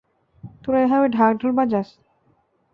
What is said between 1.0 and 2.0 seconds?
ঢাকঢোল বাজাস?